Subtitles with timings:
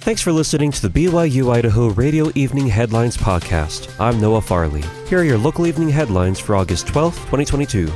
[0.00, 3.94] Thanks for listening to the BYU Idaho Radio Evening Headlines Podcast.
[4.00, 4.82] I'm Noah Farley.
[5.06, 7.92] Here are your local evening headlines for August 12th, 2022.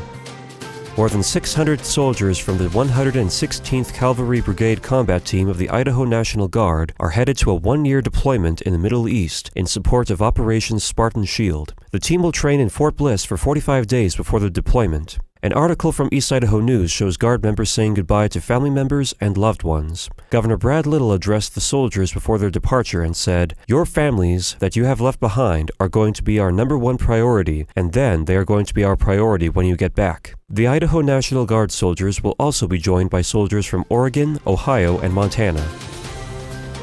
[0.98, 6.46] More than 600 soldiers from the 116th Cavalry Brigade Combat Team of the Idaho National
[6.46, 10.20] Guard are headed to a one year deployment in the Middle East in support of
[10.20, 11.72] Operation Spartan Shield.
[11.90, 15.18] The team will train in Fort Bliss for 45 days before the deployment.
[15.44, 19.36] An article from East Idaho News shows Guard members saying goodbye to family members and
[19.36, 20.08] loved ones.
[20.30, 24.86] Governor Brad Little addressed the soldiers before their departure and said, Your families that you
[24.86, 28.46] have left behind are going to be our number one priority, and then they are
[28.46, 30.34] going to be our priority when you get back.
[30.48, 35.12] The Idaho National Guard soldiers will also be joined by soldiers from Oregon, Ohio, and
[35.12, 35.68] Montana.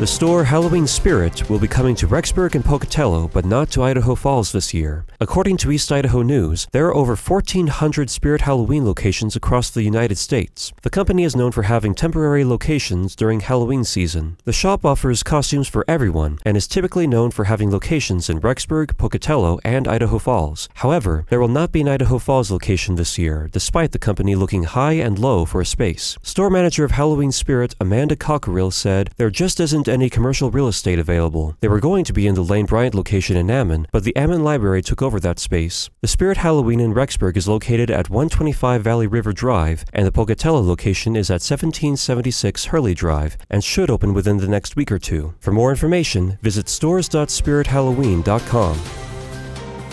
[0.02, 4.16] The store Halloween Spirit will be coming to Rexburg and Pocatello, but not to Idaho
[4.16, 5.06] Falls this year.
[5.20, 10.18] According to East Idaho News, there are over 1,400 Spirit Halloween locations across the United
[10.18, 10.74] States.
[10.82, 14.38] The company is known for having temporary locations during Halloween season.
[14.44, 18.98] The shop offers costumes for everyone and is typically known for having locations in Rexburg,
[18.98, 20.68] Pocatello, and Idaho Falls.
[20.78, 24.64] However, there will not be an Idaho Falls location this year, despite the company looking
[24.64, 26.18] high and low for a space.
[26.24, 30.98] Store manager of Halloween Spirit, Amanda Cockerill, said, There just isn't any commercial real estate
[30.98, 31.56] available.
[31.60, 34.44] They were going to be in the Lane Bryant location in Ammon, but the Ammon
[34.44, 35.90] Library took over that space.
[36.02, 40.62] The Spirit Halloween in Rexburg is located at 125 Valley River Drive, and the Pocatello
[40.62, 45.34] location is at 1776 Hurley Drive and should open within the next week or two.
[45.40, 49.01] For more information, visit stores.spirithalloween.com.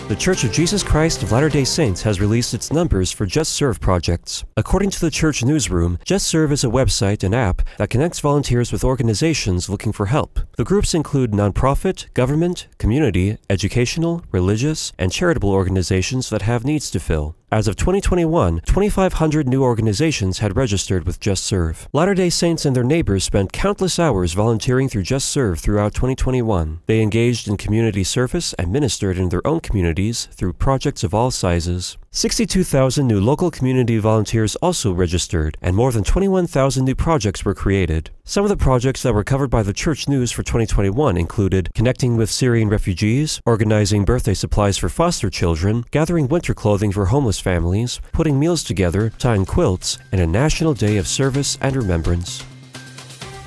[0.08, 3.52] The Church of Jesus Christ of Latter day Saints has released its numbers for Just
[3.52, 4.42] Serve projects.
[4.56, 8.72] According to the church newsroom, Just Serve is a website and app that connects volunteers
[8.72, 10.40] with organizations looking for help.
[10.56, 17.00] The groups include nonprofit, government, community, educational, religious, and charitable organizations that have needs to
[17.00, 17.36] fill.
[17.50, 21.88] As of 2021, 2,500 new organizations had registered with Just Serve.
[21.94, 26.80] Latter day Saints and their neighbors spent countless hours volunteering through Just Serve throughout 2021.
[26.84, 31.31] They engaged in community service and ministered in their own communities through projects of all
[31.31, 31.97] sizes.
[32.10, 38.10] 62,000 new local community volunteers also registered, and more than 21,000 new projects were created.
[38.31, 42.19] Some of the projects that were covered by the church news for 2021 included connecting
[42.19, 48.03] with Syrian refugees, organizing birthday supplies for foster children, gathering winter clothing for homeless families,
[48.12, 52.44] putting meals together, tying quilts, and a national day of service and remembrance.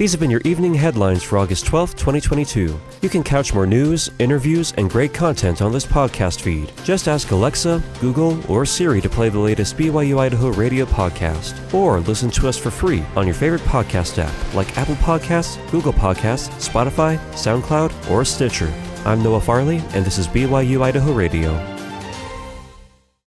[0.01, 2.75] These have been your evening headlines for August 12th, 2022.
[3.03, 6.71] You can catch more news, interviews, and great content on this podcast feed.
[6.83, 11.99] Just ask Alexa, Google, or Siri to play the latest BYU Idaho radio podcast, or
[11.99, 16.49] listen to us for free on your favorite podcast app like Apple Podcasts, Google Podcasts,
[16.67, 18.73] Spotify, SoundCloud, or Stitcher.
[19.05, 21.80] I'm Noah Farley, and this is BYU Idaho Radio.